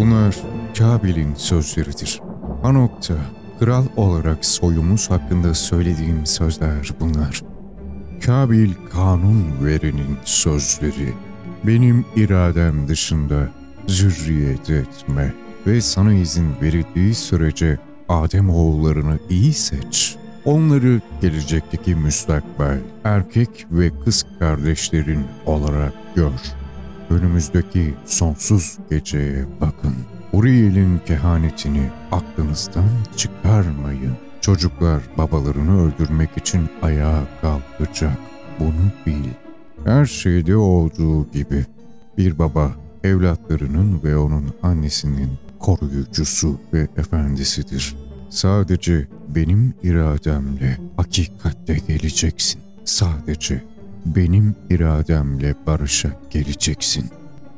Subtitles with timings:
[0.00, 0.36] Bunlar
[0.78, 2.20] Kabil'in sözleridir.
[2.62, 3.14] Hanok'ta
[3.58, 7.42] kral olarak soyumuz hakkında söylediğim sözler bunlar.
[8.26, 11.14] Kabil kanun verenin sözleri.
[11.64, 13.48] Benim iradem dışında
[13.86, 15.34] zürriyet etme
[15.66, 17.78] ve sana izin verildiği sürece
[18.08, 20.16] Adem oğullarını iyi seç.
[20.44, 26.60] Onları gelecekteki müstakbel erkek ve kız kardeşlerin olarak gör.
[27.10, 29.69] Önümüzdeki sonsuz geceye bakın.
[30.40, 34.16] Uriel'in kehanetini aklınızdan çıkarmayın.
[34.40, 38.18] Çocuklar babalarını öldürmek için ayağa kalkacak.
[38.60, 39.28] Bunu bil.
[39.84, 41.66] Her şeyde olduğu gibi
[42.18, 42.72] bir baba
[43.04, 47.96] evlatlarının ve onun annesinin koruyucusu ve efendisidir.
[48.30, 52.60] Sadece benim irademle hakikatte geleceksin.
[52.84, 53.64] Sadece
[54.06, 57.10] benim irademle barışa geleceksin.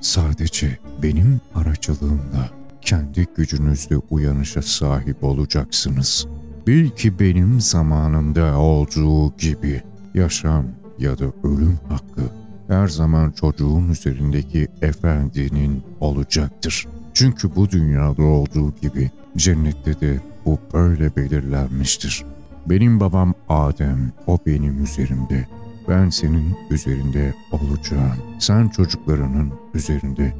[0.00, 2.59] Sadece benim aracılığımla
[2.90, 6.26] kendi gücünüzle uyanışa sahip olacaksınız.
[6.66, 9.82] Bil ki benim zamanımda olduğu gibi
[10.14, 10.64] yaşam
[10.98, 12.22] ya da ölüm hakkı
[12.68, 16.86] her zaman çocuğun üzerindeki efendinin olacaktır.
[17.14, 22.24] Çünkü bu dünyada olduğu gibi cennette de bu böyle belirlenmiştir.
[22.66, 25.48] Benim babam Adem, o benim üzerimde.
[25.88, 28.16] Ben senin üzerinde olacağım.
[28.38, 30.34] Sen çocuklarının üzerinde,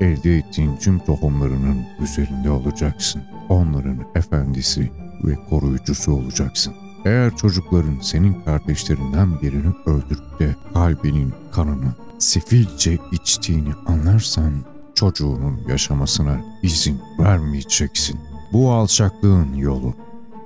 [0.00, 3.22] elde ettiğin tüm tohumlarının üzerinde olacaksın.
[3.48, 4.90] Onların efendisi
[5.24, 6.74] ve koruyucusu olacaksın.
[7.04, 14.52] Eğer çocukların senin kardeşlerinden birini öldürüp de kalbinin kanını sefilce içtiğini anlarsan
[14.94, 18.20] çocuğunun yaşamasına izin vermeyeceksin.
[18.52, 19.94] Bu alçaklığın yolu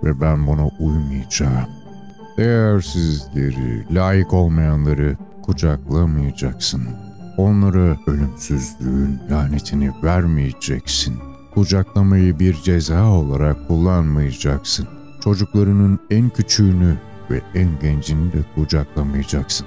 [0.04, 1.68] ve ben buna uymayacağım.
[2.36, 7.07] Değersizleri, layık olmayanları kucaklamayacaksın.
[7.38, 11.16] Onlara ölümsüzlüğün lanetini vermeyeceksin.
[11.54, 14.88] Kucaklamayı bir ceza olarak kullanmayacaksın.
[15.24, 16.96] Çocuklarının en küçüğünü
[17.30, 19.66] ve en gencini de kucaklamayacaksın.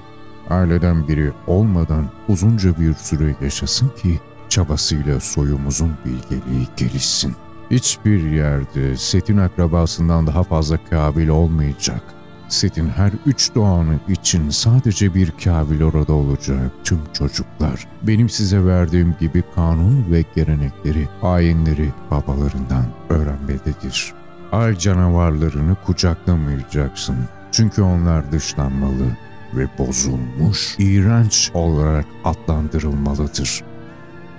[0.49, 4.19] Aileden biri olmadan uzunca bir süre yaşasın ki
[4.49, 7.35] çabasıyla soyumuzun bilgeliği gelişsin.
[7.71, 12.03] Hiçbir yerde Set'in akrabasından daha fazla kabil olmayacak.
[12.51, 17.87] Set'in her üç doğanı için sadece bir kabil orada olacak tüm çocuklar.
[18.03, 24.13] Benim size verdiğim gibi kanun ve gelenekleri, ayinleri babalarından öğrenmelidir.
[24.51, 27.15] Ay canavarlarını kucaklamayacaksın.
[27.51, 29.17] Çünkü onlar dışlanmalı
[29.53, 33.63] ve bozulmuş, iğrenç olarak adlandırılmalıdır.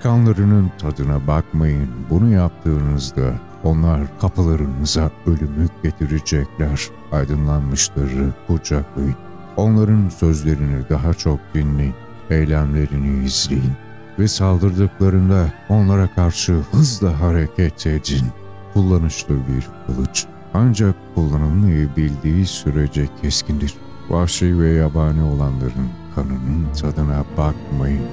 [0.02, 1.90] Kanlarının tadına bakmayın.
[2.10, 3.34] Bunu yaptığınızda
[3.64, 6.88] onlar kapılarınıza ölümü getirecekler.
[7.12, 9.16] Aydınlanmışları kucaklayın.
[9.56, 11.94] Onların sözlerini daha çok dinleyin.
[12.30, 13.72] Eylemlerini izleyin.
[14.18, 18.26] Ve saldırdıklarında onlara karşı hızla hareket edin.
[18.74, 20.26] Kullanışlı bir kılıç.
[20.54, 23.74] Ancak kullanılmayı bildiği sürece keskindir.
[24.10, 28.04] Vahşi ve yabani olanların kanının tadına bakmayın.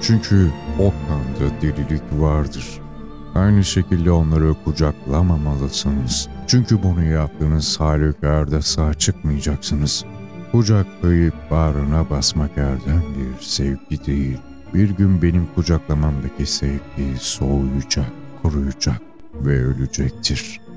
[0.00, 2.80] Çünkü o kanda delilik vardır.
[3.38, 6.28] Aynı şekilde onları kucaklamamalısınız.
[6.46, 10.04] Çünkü bunu yaptığınız halükarda sağ çıkmayacaksınız.
[10.52, 14.38] Kucaklayıp bağrına basmak erdem bir sevgi değil.
[14.74, 18.12] Bir gün benim kucaklamamdaki sevgi soğuyacak,
[18.42, 19.00] kuruyacak
[19.34, 20.67] ve ölecektir.''